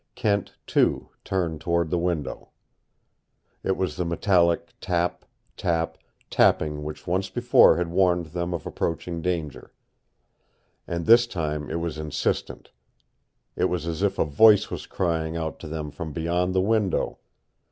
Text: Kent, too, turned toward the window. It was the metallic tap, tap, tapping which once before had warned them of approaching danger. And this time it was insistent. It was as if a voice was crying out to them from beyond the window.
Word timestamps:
Kent, 0.15 0.55
too, 0.65 1.09
turned 1.23 1.61
toward 1.61 1.91
the 1.91 1.97
window. 1.99 2.49
It 3.63 3.77
was 3.77 3.97
the 3.97 4.03
metallic 4.03 4.73
tap, 4.81 5.25
tap, 5.55 5.99
tapping 6.31 6.81
which 6.83 7.05
once 7.05 7.29
before 7.29 7.77
had 7.77 7.89
warned 7.91 8.25
them 8.33 8.51
of 8.51 8.65
approaching 8.65 9.21
danger. 9.21 9.71
And 10.87 11.05
this 11.05 11.27
time 11.27 11.69
it 11.69 11.75
was 11.79 11.99
insistent. 11.99 12.71
It 13.55 13.65
was 13.65 13.85
as 13.85 14.01
if 14.01 14.17
a 14.17 14.25
voice 14.25 14.71
was 14.71 14.87
crying 14.87 15.37
out 15.37 15.59
to 15.59 15.67
them 15.67 15.91
from 15.91 16.13
beyond 16.13 16.55
the 16.55 16.61
window. 16.61 17.19